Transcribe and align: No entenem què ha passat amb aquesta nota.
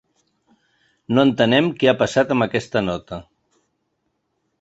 No 1.17 1.25
entenem 1.27 1.69
què 1.83 1.91
ha 1.91 1.95
passat 1.99 2.33
amb 2.37 2.47
aquesta 2.47 2.83
nota. 2.87 3.21